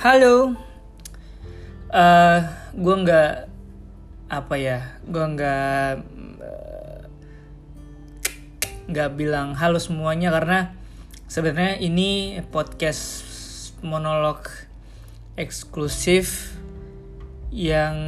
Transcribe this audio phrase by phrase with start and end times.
[0.00, 0.56] Halo,
[1.92, 2.40] uh,
[2.72, 3.32] gue nggak
[4.32, 5.92] apa ya, gue nggak
[6.40, 7.00] eh,
[8.88, 10.72] nggak bilang halo semuanya karena
[11.28, 13.28] sebenarnya ini podcast
[13.84, 14.48] monolog
[15.36, 16.56] eksklusif
[17.52, 18.00] yang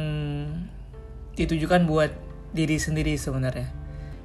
[1.37, 2.09] ditujukan buat
[2.57, 3.69] diri sendiri sebenarnya,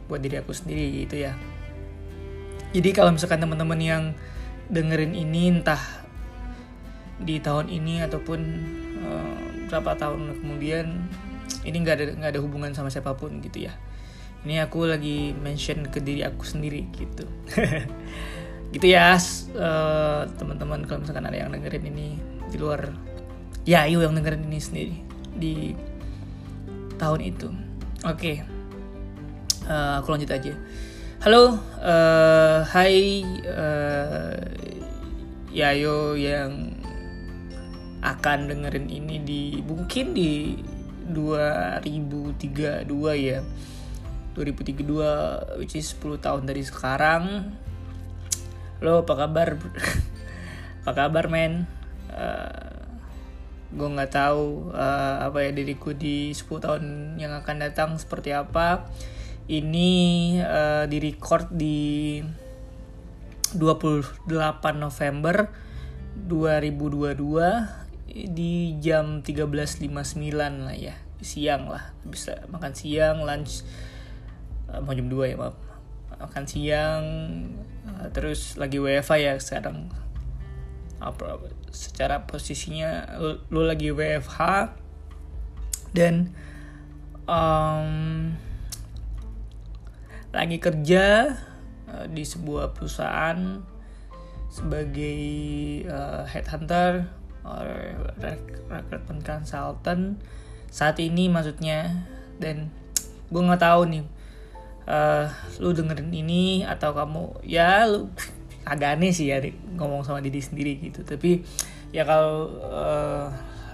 [0.08, 1.36] buat diri aku sendiri gitu ya.
[2.72, 4.04] Jadi kalau misalkan teman-teman yang
[4.72, 5.97] dengerin ini entah
[7.22, 8.40] di tahun ini ataupun
[9.02, 10.86] uh, berapa tahun kemudian
[11.66, 13.74] ini nggak ada nggak ada hubungan sama siapa pun gitu ya.
[14.46, 17.26] Ini aku lagi mention ke diri aku sendiri gitu.
[18.68, 19.16] Gitu ya
[19.56, 22.20] uh, teman-teman kalau misalkan ada yang dengerin ini
[22.52, 22.92] di luar
[23.64, 24.96] ya ayo yang dengerin ini sendiri
[25.32, 25.72] di
[27.00, 27.48] tahun itu.
[28.04, 28.36] Oke okay.
[29.64, 30.52] uh, aku lanjut aja.
[31.24, 34.36] Halo uh, hai uh,
[35.48, 36.77] Yayo yang
[38.02, 40.54] akan dengerin ini di mungkin di
[41.10, 42.86] 2032
[43.18, 43.40] ya.
[44.38, 47.50] 2032 which is 10 tahun dari sekarang.
[48.78, 49.58] Lo apa kabar
[50.86, 51.66] apa kabar men?
[52.08, 52.76] Uh, eh,
[53.68, 56.82] gue nggak tahu uh, apa ya diriku di 10 tahun
[57.18, 58.86] yang akan datang seperti apa.
[59.48, 59.90] Ini
[60.44, 62.20] uh, di record di
[63.56, 64.28] 28
[64.76, 65.48] November
[66.28, 67.87] 2022
[68.26, 69.86] di jam 13.59
[70.66, 70.98] lah ya.
[71.22, 71.94] Siang lah.
[72.02, 73.62] Bisa makan siang lunch
[74.72, 75.56] uh, mau jam 2 ya maaf.
[76.18, 77.02] Makan siang
[77.86, 79.92] uh, terus lagi WFA ya sekarang.
[80.98, 81.38] Apa
[81.70, 83.06] secara posisinya
[83.54, 84.72] lu, lagi WFH
[85.94, 86.34] dan
[87.28, 88.34] um,
[90.34, 91.38] lagi kerja
[91.86, 93.62] uh, di sebuah perusahaan
[94.48, 95.20] sebagai
[95.86, 100.20] uh, headhunter recruitment consultant.
[100.68, 102.08] Saat ini maksudnya.
[102.38, 102.70] Dan
[103.28, 104.04] gue nggak tahu nih
[104.86, 105.26] uh,
[105.58, 108.08] lu dengerin ini atau kamu ya lu
[108.72, 109.42] agak aneh sih ya
[109.74, 111.02] ngomong sama diri sendiri gitu.
[111.02, 111.42] Tapi
[111.90, 113.28] ya kalau uh,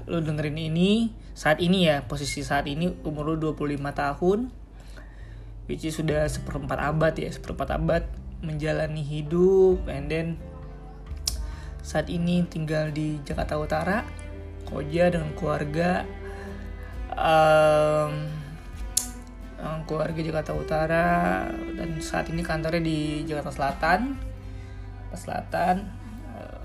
[0.09, 4.39] lu dengerin ini saat ini ya posisi saat ini umur lu 25 tahun
[5.67, 8.05] which is sudah seperempat abad ya seperempat abad
[8.45, 10.27] menjalani hidup and then
[11.85, 14.01] saat ini tinggal di Jakarta Utara
[14.65, 16.09] Koja dengan keluarga
[17.13, 18.13] um,
[19.85, 21.09] keluarga Jakarta Utara
[21.77, 24.17] dan saat ini kantornya di Jakarta Selatan.
[25.13, 25.85] Selatan
[26.33, 26.59] uh,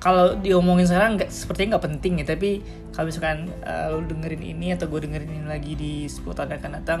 [0.00, 2.50] kalau diomongin sekarang nggak sepertinya nggak penting ya tapi
[2.96, 6.72] kalau misalkan uh, lo dengerin ini atau gue dengerin ini lagi di 10 tahun akan
[6.80, 7.00] datang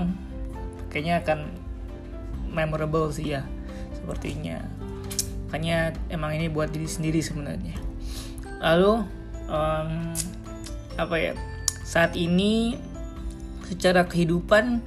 [0.92, 1.48] kayaknya akan
[2.52, 3.42] memorable sih ya
[3.96, 4.62] sepertinya
[5.50, 7.74] makanya emang ini buat diri sendiri sebenarnya.
[8.62, 9.02] Lalu
[9.50, 10.14] um,
[10.94, 11.34] apa ya
[11.82, 12.78] saat ini
[13.66, 14.78] secara kehidupan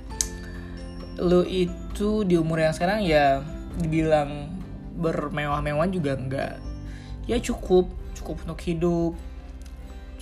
[1.20, 3.44] lo itu di umur yang sekarang ya
[3.76, 4.56] dibilang
[4.96, 6.64] bermewah-mewah juga enggak.
[7.28, 9.20] Ya cukup cukup untuk hidup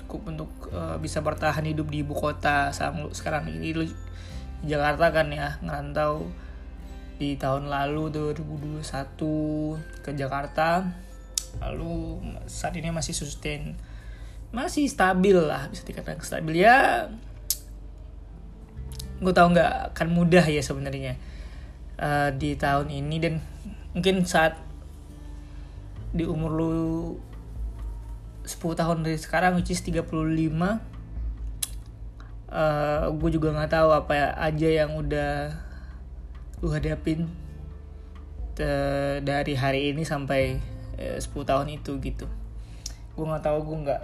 [0.01, 2.73] cukup untuk uh, bisa bertahan hidup di ibu kota
[3.13, 3.85] sekarang ini lo
[4.65, 6.25] Jakarta kan ya ngerantau
[7.21, 8.81] di tahun lalu 2021
[10.01, 10.89] ke Jakarta
[11.61, 12.17] lalu
[12.49, 13.77] saat ini masih sustain
[14.49, 16.65] masih stabil lah bisa dikatakan stabil.
[16.65, 17.07] Ya
[19.21, 21.13] gue tau nggak akan mudah ya sebenarnya
[22.01, 23.15] uh, di tahun ini.
[23.21, 23.33] Dan
[23.93, 24.57] mungkin saat
[26.11, 26.73] di umur lu
[28.49, 30.09] 10 tahun dari sekarang which is 35
[32.49, 35.70] uh, gue juga nggak tahu apa aja yang udah
[36.61, 37.29] lu hadapin
[39.21, 40.61] dari hari ini sampai
[41.01, 42.29] eh, 10 tahun itu gitu.
[43.17, 44.01] Gue nggak tahu gue nggak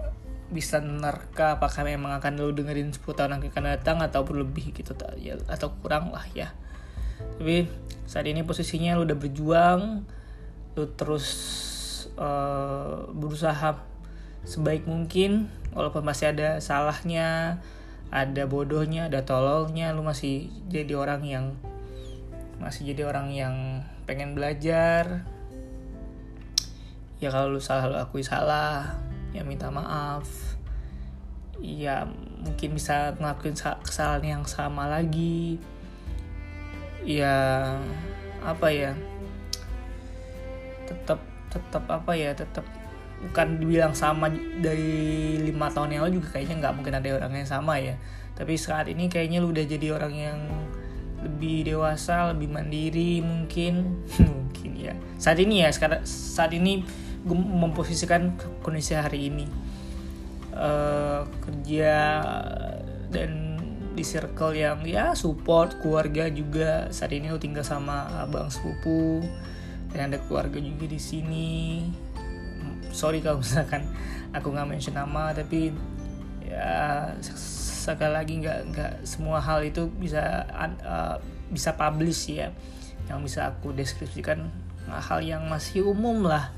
[0.48, 4.96] bisa nerka apakah memang akan lu dengerin 10 tahun yang akan datang atau lebih gitu
[5.20, 6.56] ya, atau kurang lah ya.
[7.38, 7.70] Tapi
[8.08, 9.82] saat ini posisinya lu udah berjuang
[10.78, 11.28] lu terus
[12.16, 13.82] uh, berusaha
[14.48, 17.60] sebaik mungkin walaupun masih ada salahnya
[18.14, 21.46] ada bodohnya ada tololnya lu masih jadi orang yang
[22.58, 23.56] masih jadi orang yang
[24.10, 25.26] pengen belajar.
[27.18, 28.98] Ya kalau lu salah lu akui salah.
[29.34, 30.26] Ya minta maaf.
[31.58, 32.06] Ya
[32.42, 35.58] mungkin bisa ngelakuin kesalahan yang sama lagi.
[37.06, 37.78] Ya
[38.42, 38.94] apa ya?
[40.86, 42.34] Tetap tetap apa ya?
[42.34, 42.66] Tetap
[43.18, 44.30] bukan dibilang sama
[44.62, 47.98] dari lima tahun yang lalu juga kayaknya nggak mungkin ada orang yang sama ya.
[48.38, 50.38] Tapi saat ini kayaknya lu udah jadi orang yang
[51.24, 54.06] lebih dewasa lebih mandiri mungkin.
[54.48, 54.94] Mungkin ya.
[55.18, 56.86] Saat ini ya sekarang saat ini
[57.26, 59.46] gue memposisikan kondisi hari ini.
[60.58, 61.94] Uh, kerja
[63.14, 63.62] dan
[63.94, 66.90] di circle yang ya support keluarga juga.
[66.94, 69.26] Saat ini lo tinggal sama abang sepupu
[69.94, 71.50] dan ada keluarga juga di sini.
[72.94, 73.86] Sorry kalau misalkan
[74.34, 75.74] aku nggak mention nama tapi
[76.46, 77.14] ya
[77.96, 80.44] sekali lagi nggak nggak semua hal itu bisa
[80.84, 81.16] uh,
[81.54, 82.52] bisa publish ya.
[83.08, 84.52] Yang bisa aku deskripsikan
[84.88, 86.52] hal yang masih umum lah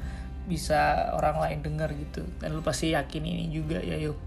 [0.49, 2.25] bisa orang lain dengar gitu.
[2.41, 4.17] Dan lu pasti yakin ini juga ya yuk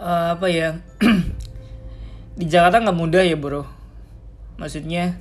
[0.00, 0.80] uh, apa ya?
[2.38, 3.64] Di Jakarta nggak mudah ya bro.
[4.56, 5.16] Maksudnya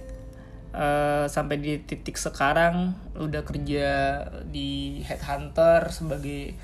[0.76, 3.88] uh, sampai di titik sekarang udah kerja
[4.48, 6.56] di headhunter sebagai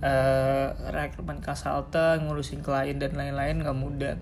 [0.00, 4.16] uh, rekrutmen consultant ngurusin klien dan lain-lain nggak mudah.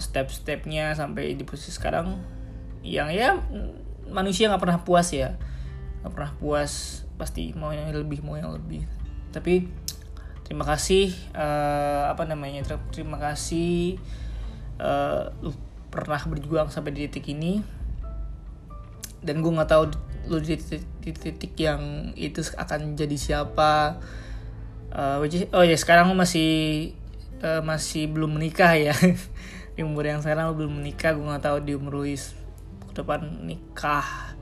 [0.00, 2.16] Step-stepnya sampai di posisi sekarang
[2.80, 3.36] yang ya
[4.08, 5.36] manusia nggak pernah puas ya.
[6.02, 8.88] Nggak pernah puas pasti mau yang lebih mau yang lebih.
[9.30, 9.68] Tapi
[10.48, 14.00] terima kasih uh, apa namanya terima kasih
[14.80, 15.52] uh, lu
[15.92, 17.60] pernah berjuang sampai di titik ini.
[19.20, 19.92] Dan gue nggak tahu
[20.32, 24.00] lu di titik, di titik yang itu akan jadi siapa
[24.94, 26.92] uh, which is, oh ya sekarang lu masih
[27.42, 28.94] uh, masih belum menikah ya.
[29.74, 32.36] Di umur yang sekarang lu belum menikah gue nggak tahu di umur Luis
[32.90, 34.34] depan nikah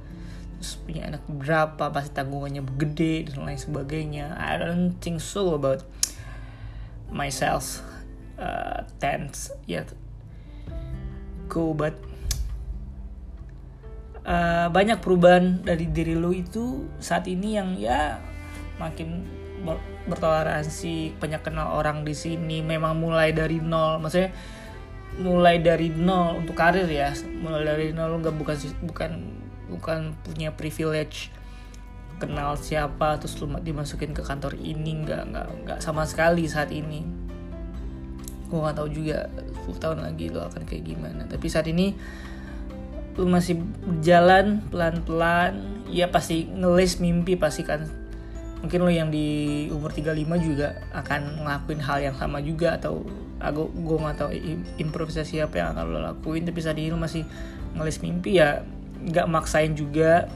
[0.58, 4.34] terus punya anak berapa pasti tanggungannya gede dan lain sebagainya.
[4.34, 5.86] I don't think so about
[7.14, 7.86] myself
[8.34, 9.94] uh, tense yet.
[11.46, 11.94] Go but
[14.26, 18.18] uh, banyak perubahan dari diri lo itu saat ini yang ya
[18.82, 19.22] makin
[20.08, 24.32] bertoleransi banyak kenal orang di sini memang mulai dari nol maksudnya
[25.18, 27.12] mulai dari nol untuk karir ya
[27.42, 28.56] mulai dari nol nggak bukan
[28.86, 29.10] bukan
[29.68, 31.34] bukan punya privilege
[32.18, 37.06] kenal siapa terus lu dimasukin ke kantor ini nggak nggak nggak sama sekali saat ini.
[38.50, 39.30] Gue nggak tahu juga
[39.68, 41.92] 10 tahun lagi lo akan kayak gimana tapi saat ini
[43.20, 47.84] lu masih berjalan pelan-pelan ya pasti ngelis mimpi pasti kan
[48.58, 53.06] mungkin lo yang di umur 35 juga akan ngelakuin hal yang sama juga atau
[53.38, 54.30] aku gue nggak tahu
[54.82, 56.42] improvisasi apa yang akan lo lakuin.
[56.42, 57.22] Tapi saat ini lo masih
[57.78, 58.66] ngelis mimpi ya
[59.06, 60.26] nggak maksain juga.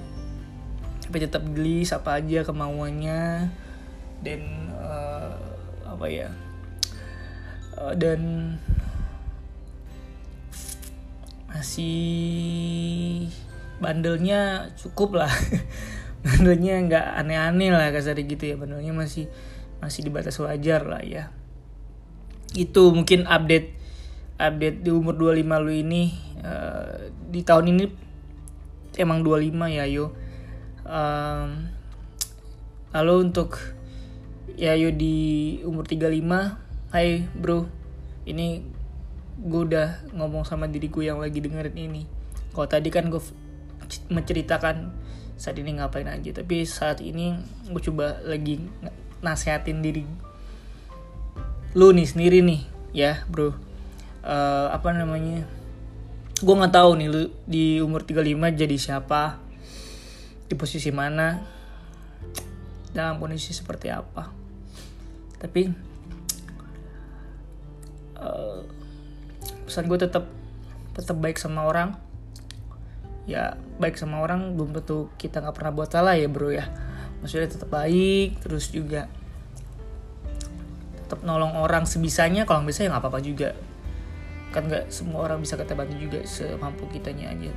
[1.02, 3.50] Tapi tetap gelis apa aja kemauannya.
[4.22, 5.34] Dan uh,
[5.82, 6.30] apa ya
[7.78, 8.54] uh, dan
[11.52, 13.28] masih
[13.82, 15.32] bandelnya cukup lah
[16.22, 18.54] bandelnya nggak aneh-aneh lah kasar gitu ya.
[18.54, 19.26] Bandelnya masih
[19.82, 21.34] masih di batas wajar lah ya.
[22.54, 23.74] Itu mungkin update
[24.38, 26.02] update di umur 25 lu ini
[26.42, 27.84] uh, di tahun ini
[28.98, 30.14] emang 25 ya yo.
[30.82, 31.70] Um,
[32.92, 33.58] lalu untuk
[34.58, 37.70] ya yo di umur 35 hai bro
[38.28, 38.66] ini
[39.42, 42.02] gue udah ngomong sama diri gue yang lagi dengerin ini.
[42.52, 43.22] Kalau tadi kan gue
[44.12, 45.01] menceritakan
[45.36, 46.30] saat ini ngapain aja.
[46.32, 47.36] Tapi saat ini
[47.68, 48.62] gue coba lagi
[49.22, 50.04] nasehatin diri
[51.72, 52.60] lu nih sendiri nih
[52.92, 53.52] ya bro.
[54.22, 55.48] Uh, apa namanya?
[56.42, 59.40] Gue nggak tahu nih lu di umur 35 jadi siapa
[60.46, 61.40] di posisi mana
[62.92, 64.28] dalam kondisi seperti apa.
[65.40, 65.62] Tapi
[68.20, 68.60] uh,
[69.64, 70.28] pesan gue tetap
[70.92, 71.96] tetap baik sama orang
[73.22, 76.66] ya baik sama orang belum tentu kita nggak pernah buat salah ya bro ya.
[77.22, 79.06] Maksudnya tetap baik terus juga
[80.98, 83.54] tetap nolong orang sebisanya kalau bisa ya nggak apa-apa juga.
[84.50, 87.52] Kan nggak semua orang bisa kita bantu juga semampu kitanya aja.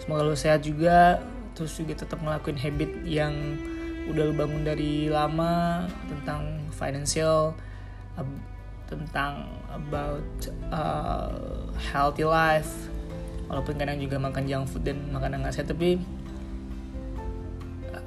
[0.00, 1.20] Semoga lo sehat juga
[1.52, 3.34] terus juga tetap ngelakuin habit yang
[4.08, 7.52] udah lo bangun dari lama tentang financial
[8.88, 10.24] tentang about
[10.72, 11.28] uh,
[11.76, 12.87] healthy life
[13.48, 15.96] walaupun kadang juga makan junk food dan makanan nggak sehat tapi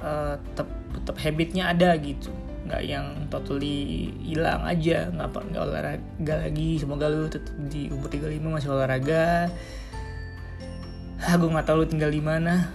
[0.02, 2.30] uh, tetap tetap habitnya ada gitu.
[2.62, 6.78] Nggak yang totally hilang aja nggak nggak olahraga lagi.
[6.78, 9.50] Semoga lu tetap di umur 35 masih olahraga.
[11.22, 12.70] Ah gue nggak tahu lu tinggal di mana.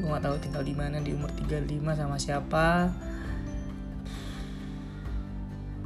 [0.00, 2.88] Gue nggak tahu tinggal di mana di umur 35 sama siapa.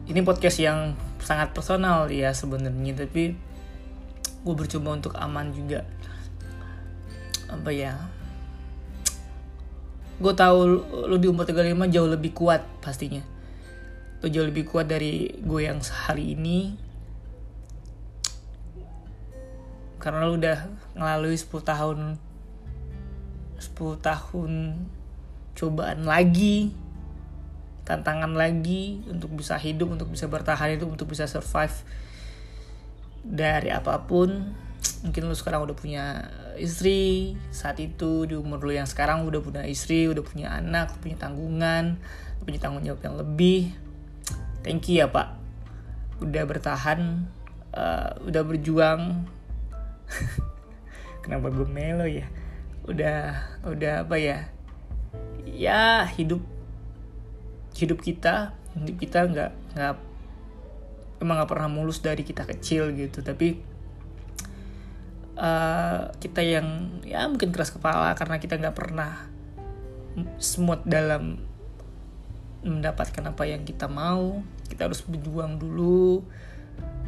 [0.07, 3.35] Ini podcast yang sangat personal ya sebenarnya tapi
[4.47, 5.83] gue bercoba untuk aman juga.
[7.51, 7.99] Apa ya?
[10.23, 10.59] Gue tahu
[11.11, 13.27] lu di umur 35 jauh lebih kuat pastinya.
[14.23, 16.79] Lu jauh lebih kuat dari gue yang sehari ini.
[19.99, 21.99] Karena lu udah ngelalui 10 tahun
[23.59, 24.53] 10 tahun
[25.57, 26.71] cobaan lagi
[27.89, 31.73] tantangan lagi untuk bisa hidup untuk bisa bertahan itu untuk bisa survive
[33.27, 34.55] dari apa pun
[35.03, 39.63] mungkin lu sekarang udah punya istri saat itu di umur lu yang sekarang udah punya
[39.67, 41.99] istri udah punya anak punya tanggungan
[42.47, 43.75] punya tanggung jawab yang lebih.
[44.63, 45.35] Thank you ya pak.
[46.23, 47.27] Udah bertahan
[47.75, 49.27] uh, udah berjuang.
[51.27, 52.31] Kenapa gue melo ya?
[52.87, 54.47] Udah udah apa ya?
[55.43, 56.43] Ya hidup
[57.77, 59.95] hidup kita hidup kita nggak nggak
[61.21, 63.25] emang nggak pernah mulus dari kita kecil gitu.
[63.25, 63.57] Tapi
[65.37, 69.29] uh, kita yang ya mungkin keras kepala karena kita nggak pernah
[70.41, 71.41] smooth dalam
[72.65, 74.43] mendapatkan apa yang kita mau.
[74.67, 76.25] Kita harus berjuang dulu.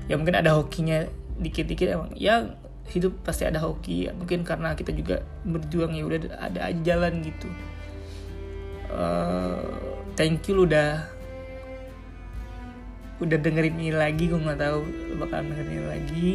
[0.07, 1.05] Ya mungkin ada hokinya
[1.39, 2.55] dikit-dikit emang ya
[2.89, 4.09] hidup pasti ada hoki.
[4.09, 7.49] Ya mungkin karena kita juga berjuang ya udah ada aja jalan gitu.
[8.89, 9.61] Uh,
[10.17, 11.18] thank you lu udah
[13.19, 14.81] udah dengerin ini lagi gue nggak tahu
[15.19, 16.33] bakal dengerin ini lagi.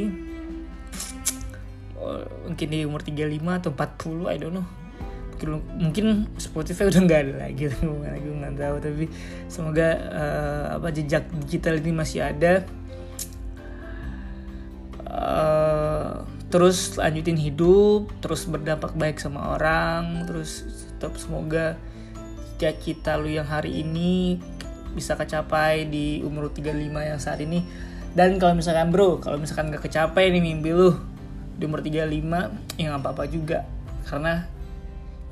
[1.95, 2.19] Oh,
[2.51, 4.67] mungkin di umur 35 atau 40 I don't know.
[5.33, 5.49] Mungkin,
[5.79, 6.05] mungkin
[6.39, 7.63] Spotify udah nggak ada lagi
[8.23, 8.75] gue nggak tahu.
[8.83, 9.05] Tapi
[9.47, 12.67] semoga uh, apa jejak digital ini masih ada.
[15.13, 21.77] Uh, terus lanjutin hidup terus berdampak baik sama orang terus tetap semoga
[22.63, 24.39] cita-cita lu yang hari ini
[24.93, 27.65] bisa kecapai di umur 35 yang saat ini.
[28.13, 30.93] Dan kalau misalkan bro kalau misalkan gak kecapai nih mimpi lu
[31.57, 33.65] di umur 35 ya gak apa-apa juga.
[34.05, 34.45] Karena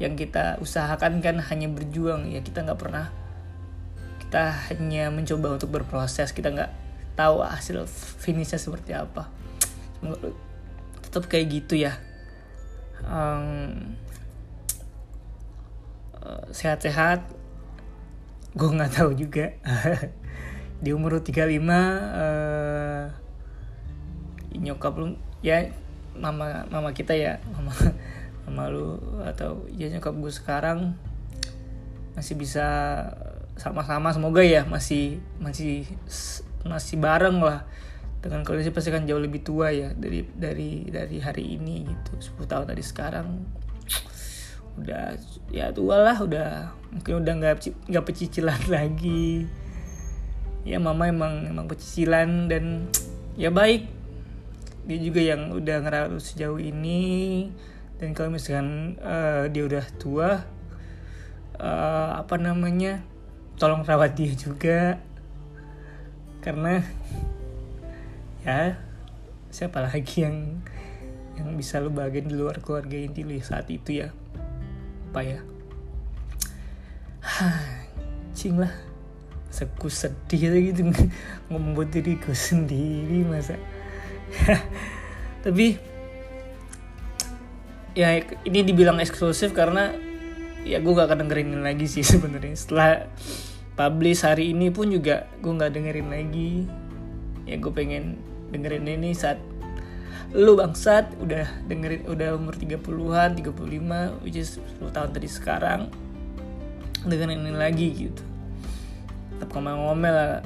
[0.02, 3.14] yang kita usahakan kan hanya berjuang ya kita nggak pernah
[4.18, 6.32] kita hanya mencoba untuk berproses.
[6.32, 6.72] Kita nggak
[7.20, 7.84] tahu hasil
[8.18, 9.28] finishnya seperti apa.
[11.04, 12.00] Tetap kayak gitu ya.
[13.04, 14.00] Um,
[16.56, 17.41] sehat-sehat
[18.52, 19.56] gue nggak tahu juga.
[20.84, 23.06] Di umur 35 uh,
[24.58, 25.72] nyokap lu ya
[26.18, 27.72] mama mama kita ya mama
[28.46, 30.98] mama lu atau ya nyokap gue sekarang
[32.18, 32.68] masih bisa
[33.56, 35.88] sama-sama semoga ya masih masih
[36.68, 37.64] masih bareng lah.
[38.22, 42.46] Dengan kondisi pasti kan jauh lebih tua ya dari dari dari hari ini gitu 10
[42.46, 43.28] tahun dari sekarang
[44.80, 45.20] udah
[45.52, 47.56] ya tua lah udah mungkin udah nggak
[47.88, 49.48] nggak pecicilan lagi.
[50.62, 52.88] Ya mama emang emang pecicilan dan
[53.36, 53.90] ya baik.
[54.86, 57.50] Dia juga yang udah ngerawat sejauh ini.
[57.98, 60.42] Dan kalau misalkan uh, dia udah tua
[61.62, 63.02] uh, apa namanya
[63.58, 64.98] tolong rawat dia juga.
[66.42, 66.82] Karena
[68.46, 68.78] ya
[69.52, 70.64] siapa lagi yang
[71.38, 74.10] yang bisa lu bagian di luar keluarga inti lu saat itu ya
[75.12, 75.40] apa ya?
[78.32, 78.72] Cing lah.
[79.52, 80.88] Masa ku sedih gitu
[81.52, 83.60] ngomong buat diriku sendiri masa.
[85.44, 85.76] Tapi
[87.92, 89.92] ya ini dibilang eksklusif karena
[90.64, 92.56] ya gue gak akan dengerin lagi sih sebenarnya.
[92.56, 93.12] Setelah
[93.76, 96.54] publish hari ini pun juga gue nggak dengerin lagi.
[97.44, 98.16] Ya gue pengen
[98.56, 99.44] dengerin ini saat
[100.32, 105.92] lu bangsat udah dengerin udah umur 30-an 35 which is 10 tahun tadi sekarang
[107.04, 108.24] dengerin ini lagi gitu.
[109.36, 110.40] Tetap ngomel-ngomel lah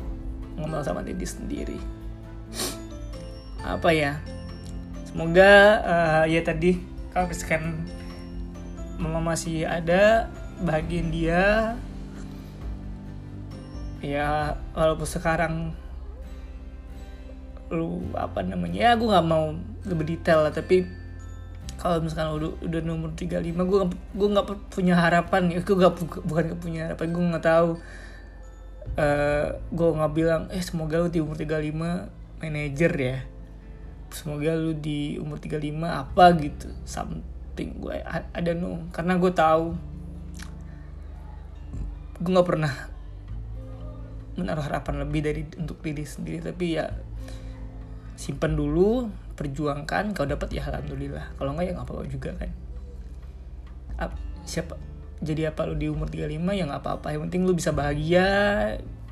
[0.58, 1.80] ngomel sama diri sendiri.
[3.62, 4.18] Apa ya?
[5.06, 5.54] Semoga
[5.86, 6.82] uh, ya tadi
[7.14, 7.86] kalau misalkan
[8.98, 10.34] mama masih ada
[10.66, 11.76] bagian dia.
[14.02, 15.54] Ya walaupun sekarang
[17.70, 20.54] lu apa namanya ya gue nggak mau lebih detail lah.
[20.54, 21.06] Tapi
[21.76, 23.80] kalau misalkan udah udah nomor 35 gue
[24.16, 25.60] gue nggak punya harapan ya.
[25.62, 25.94] Gue gak
[26.26, 27.72] bukan gak punya harapan gue nggak tahu.
[28.96, 33.18] Uh, eh, gue nggak bilang eh semoga lu di umur 35 manajer ya.
[34.14, 36.68] Semoga lu di umur 35 apa gitu.
[36.88, 39.66] Something gue ada no karena gue tahu
[42.16, 42.74] gue nggak pernah
[44.36, 46.40] menaruh harapan lebih dari untuk diri sendiri.
[46.40, 46.88] Tapi ya
[48.16, 51.36] simpan dulu perjuangkan kau dapat ya alhamdulillah.
[51.36, 52.52] Kalau enggak ya nggak apa-apa juga kan.
[53.96, 54.12] Ap,
[54.48, 54.76] siapa
[55.24, 57.08] jadi apa lu di umur 35 ya nggak apa-apa.
[57.16, 58.28] Yang penting lu bisa bahagia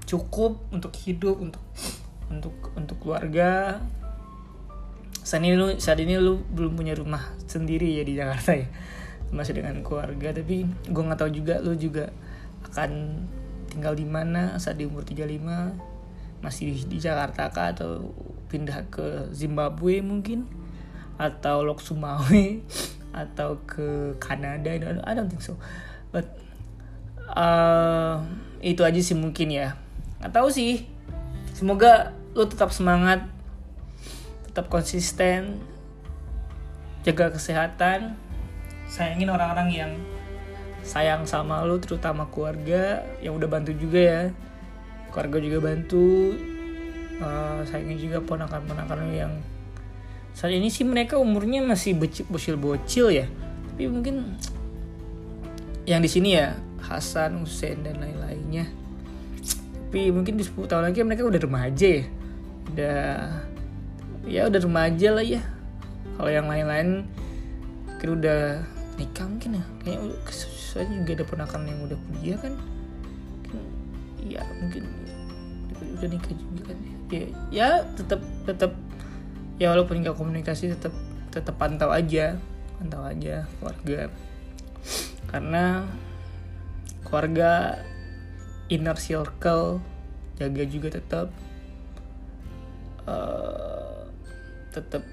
[0.03, 1.63] cukup untuk hidup untuk
[2.31, 3.79] untuk untuk keluarga.
[5.23, 8.67] Saat ini lu saat ini lu belum punya rumah sendiri ya di Jakarta ya.
[9.31, 12.11] Masih dengan keluarga tapi gue nggak tahu juga lu juga
[12.71, 13.23] akan
[13.73, 15.92] tinggal di mana saat di umur 35
[16.43, 17.71] masih di Jakarta kah?
[17.71, 18.11] Atau
[18.51, 20.45] pindah ke Zimbabwe mungkin?
[21.15, 22.59] Atau Lok Sumawe?
[23.23, 24.75] Atau ke Kanada?
[24.75, 25.55] I don't think so.
[26.11, 26.29] But
[27.31, 28.21] uh,
[28.59, 29.79] itu aja sih mungkin ya.
[30.19, 30.85] Nggak tahu sih.
[31.55, 33.29] Semoga lu tetap semangat
[34.49, 35.61] tetap konsisten
[37.01, 38.17] jaga kesehatan
[38.85, 39.91] sayangin orang-orang yang
[40.85, 44.21] sayang sama lu terutama keluarga yang udah bantu juga ya
[45.13, 46.33] keluarga juga bantu
[47.21, 49.33] uh, sayangin juga ponakan-ponakan yang
[50.33, 51.93] saat ini sih mereka umurnya masih
[52.25, 53.29] bocil-bocil ya.
[53.69, 54.33] Tapi mungkin
[55.85, 58.65] yang di sini ya Hasan, Hussein dan lain-lainnya.
[59.93, 62.05] Tapi mungkin di 10 tahun lagi mereka udah remaja ya.
[62.73, 63.01] Udah
[64.25, 65.41] ya udah remaja lah ya.
[66.17, 67.05] Kalau yang lain-lain
[67.85, 68.65] mungkin udah
[68.97, 69.63] nikah mungkin ya.
[69.85, 70.17] Kayaknya
[70.73, 72.57] saya juga ada ponakan yang udah kuliah kan
[74.33, 74.83] ya mungkin
[75.99, 76.77] udah nikah juga kan
[77.13, 77.27] ya.
[77.53, 78.71] Ya tetap tetap
[79.61, 80.93] ya walaupun nggak komunikasi tetap
[81.29, 82.37] tetap pantau aja
[82.81, 84.09] pantau aja keluarga.
[85.29, 85.85] Karena
[87.05, 87.81] keluarga
[88.69, 89.81] inner circle
[90.41, 91.27] jaga juga tetap
[93.05, 94.09] uh,
[94.73, 95.05] tetap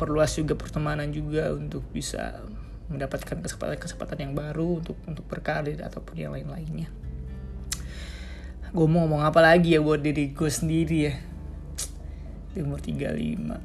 [0.00, 2.40] perluas juga pertemanan juga untuk bisa
[2.88, 6.88] mendapatkan kesempatan-kesempatan yang baru untuk untuk berkarir ataupun yang lain-lainnya.
[8.74, 11.14] Gue mau ngomong apa lagi ya buat diri gue sendiri ya.
[12.52, 13.56] Di umur 35.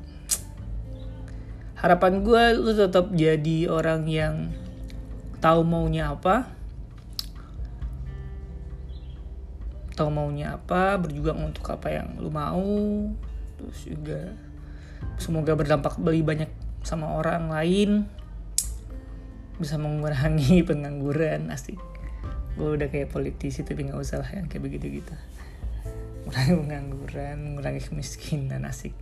[1.84, 4.56] Harapan gue lu tetap jadi orang yang
[5.44, 6.48] tahu maunya apa,
[9.94, 12.66] tahu maunya apa berjuang untuk apa yang lu mau
[13.62, 14.34] terus juga
[15.22, 16.50] semoga berdampak beli banyak
[16.82, 18.10] sama orang lain
[19.62, 21.78] bisa mengurangi pengangguran asik
[22.54, 25.14] gue udah kayak politisi tapi nggak usah lah yang kayak begitu gitu.
[26.24, 28.94] Mengurangi pengangguran mengurangi kemiskinan asik.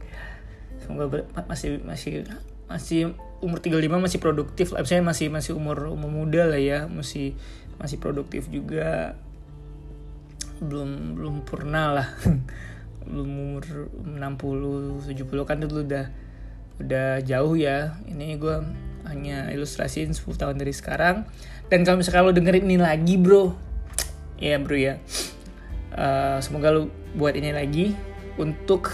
[0.81, 2.25] Semoga masih masih
[2.72, 3.01] masih
[3.43, 4.81] umur 35 masih produktif lah.
[4.88, 6.88] Saya masih masih umur umur muda lah ya.
[6.88, 7.36] Masih
[7.75, 9.20] masih produktif juga.
[10.64, 12.07] Belum belum purna lah.
[13.01, 13.66] Belum umur
[14.05, 16.05] 60 70 kan dulu udah
[16.79, 17.98] udah jauh ya.
[18.07, 18.55] Ini gue
[19.09, 21.25] hanya ilustrasiin 10 tahun dari sekarang
[21.72, 23.55] dan kalau misalkan lo dengerin ini lagi bro
[24.36, 25.00] ya bro ya.
[25.96, 27.96] Uh, semoga lo buat ini lagi
[28.36, 28.92] untuk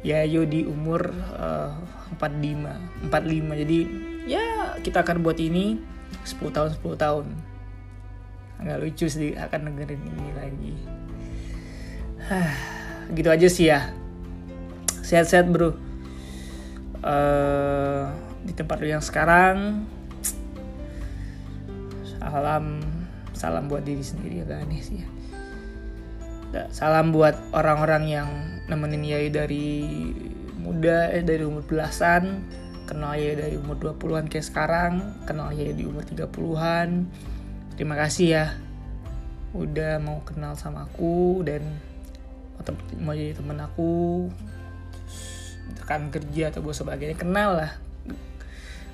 [0.00, 1.72] ya yo di umur uh,
[2.16, 3.78] 45 45 jadi
[4.24, 4.44] ya
[4.80, 5.76] kita akan buat ini
[6.24, 7.26] 10 tahun 10 tahun.
[8.56, 10.74] Nggak lucu sih akan dengerin ini lagi.
[13.12, 13.92] Gitu aja sih ya.
[15.04, 15.76] Sehat-sehat bro.
[17.04, 18.08] Uh,
[18.42, 19.86] di tempat lu yang sekarang
[22.30, 22.82] salam
[23.36, 25.08] salam buat diri sendiri agak aneh sih ya.
[26.72, 28.28] Salam buat orang-orang yang
[28.70, 29.84] nemenin Yai dari
[30.56, 32.48] muda eh dari umur belasan
[32.88, 37.06] kenal Yai dari umur 20-an kayak sekarang kenal Yai di umur 30-an
[37.76, 38.46] terima kasih ya
[39.52, 41.62] udah mau kenal sama aku dan
[42.98, 44.26] mau jadi temen aku
[45.86, 47.72] akan kerja atau gue sebagainya kenal lah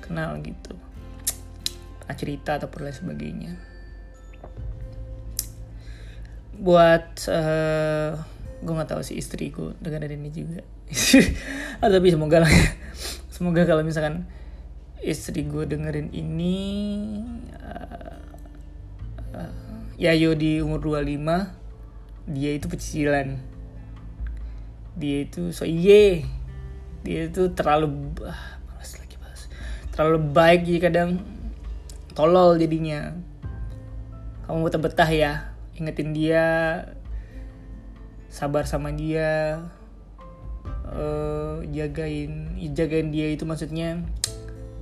[0.03, 0.75] kenal gitu
[2.11, 3.51] cerita atau lain sebagainya.
[6.59, 8.11] Buat uh, eh,
[8.59, 10.61] gue nggak tahu si istriku dengan ini juga.
[11.83, 12.53] Ah, tapi semoga lah.
[13.27, 14.23] Semoga kalau misalkan
[15.03, 16.55] istri gue dengerin ini
[17.59, 18.23] uh,
[19.99, 23.35] Yayo di umur 25 dia itu pecicilan.
[24.95, 26.23] Dia itu so iye.
[27.03, 29.51] Dia itu terlalu ah, malas lagi malas
[29.91, 31.09] terlalu baik jadi kadang
[32.13, 33.13] tolol jadinya.
[34.45, 35.31] Kamu betah-betah ya
[35.73, 36.45] ingetin dia
[38.29, 39.61] sabar sama dia
[40.89, 44.01] uh, jagain jagain dia itu maksudnya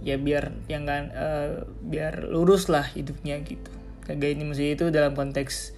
[0.03, 3.71] ya biar yang kan uh, biar lurus lah hidupnya gitu.
[4.11, 5.71] Ini mesti itu dalam konteks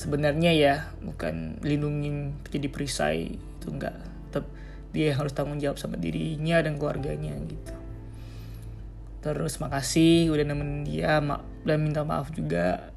[0.00, 0.74] sebenarnya ya
[1.04, 3.92] bukan lindungin jadi perisai itu enggak
[4.30, 4.48] tetap
[4.96, 7.79] dia harus tanggung jawab sama dirinya dan keluarganya gitu
[9.20, 12.92] terus makasih udah nemenin dia ma dan minta maaf juga.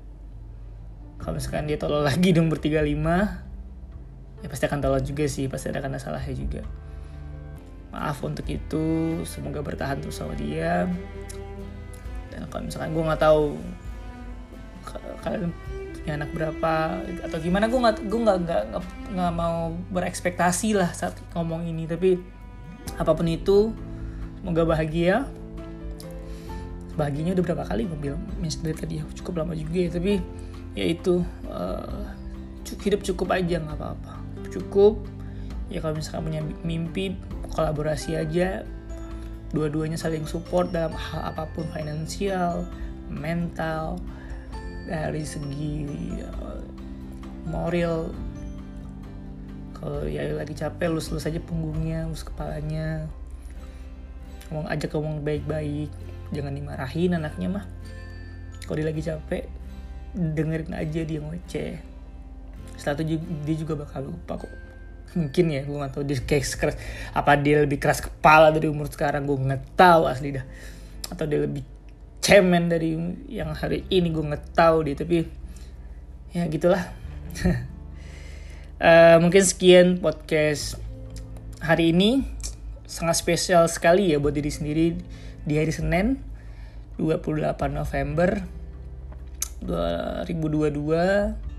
[1.20, 3.44] Kalau misalkan dia tolol lagi dong bertiga lima
[4.44, 6.64] ya pasti akan tolol juga sih pasti ada karena salahnya juga.
[7.96, 10.88] Maaf untuk itu semoga bertahan terus sama dia.
[12.32, 13.56] Dan kalau misalkan gue nggak tahu
[15.24, 15.52] kalian
[15.96, 16.74] punya anak berapa
[17.24, 18.64] atau gimana gue nggak gue nggak nggak
[19.16, 21.88] nggak mau berekspektasi lah saat ngomong ini.
[21.88, 22.20] Tapi
[23.00, 23.72] apa pun itu
[24.44, 25.32] semoga bahagia
[26.94, 30.22] bahagianya udah berapa kali gue bilang dari tadi cukup lama juga ya tapi
[30.78, 32.06] ya itu uh,
[32.86, 34.14] hidup cukup aja nggak apa-apa.
[34.54, 35.02] Cukup
[35.74, 37.18] ya kalau misalkan punya mimpi
[37.54, 38.66] kolaborasi aja
[39.54, 42.66] dua-duanya saling support dalam hal apa pun finansial
[43.10, 44.02] mental
[44.90, 45.86] dari segi
[46.26, 46.62] uh,
[47.50, 48.10] moral.
[49.78, 53.10] Kalau ya lagi capek lus lus aja punggungnya lus kepalanya.
[54.50, 55.90] Ngomong ajak ngomong baik-baik
[56.34, 57.66] jangan dimarahin anaknya mah.
[58.66, 59.44] Kalau dia lagi capek
[60.14, 61.74] dengerin aja dia ngoceh.
[62.78, 64.54] Setelah itu dia juga bakal lupa kok.
[65.20, 66.78] Mungkin ya gue gak tau dia kayak keras
[67.14, 70.46] apa dia lebih keras kepala dari umur sekarang gue nggak tahu asli dah.
[71.10, 71.66] Atau dia lebih
[72.24, 72.96] cemen dari
[73.28, 75.16] yang hari ini gue nggak dia tapi
[76.34, 76.84] ya gitulah.
[78.82, 80.78] Uh, mungkin sekian podcast
[81.62, 82.26] hari ini.
[82.84, 84.88] Sangat spesial sekali ya buat diri sendiri
[85.44, 86.20] di hari Senin
[86.98, 88.44] 28 November
[89.64, 91.54] 2022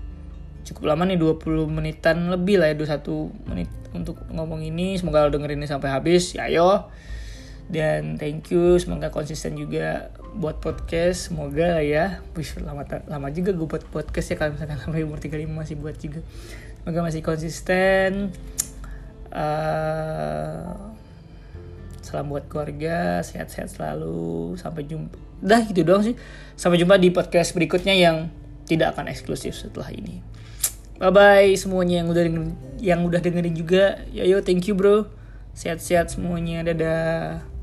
[0.65, 4.97] cukup lama nih 20 menitan lebih lah ya 21 menit untuk ngomong ini.
[4.97, 6.33] Semoga lo dengerin ini sampai habis.
[6.33, 6.89] Ya ayo
[7.65, 11.29] dan thank you semoga konsisten juga buat podcast.
[11.29, 12.05] Semoga lah ya.
[12.33, 15.95] Wih, lama lama juga gue buat podcast ya kalau misalkan sampai umur 35 masih buat
[15.97, 16.21] juga.
[16.81, 18.33] Semoga masih konsisten.
[19.35, 20.94] Uh,
[22.05, 26.13] salam buat keluarga sehat-sehat selalu sampai jumpa dah gitu doang sih
[26.53, 28.29] sampai jumpa di podcast berikutnya yang
[28.69, 30.21] tidak akan eksklusif setelah ini
[30.95, 33.99] Bye bye semuanya yang udah dengerin, yang udah dengerin juga.
[34.15, 35.11] Ya yo thank you bro.
[35.51, 36.63] Sehat-sehat semuanya.
[36.63, 37.54] Dadah.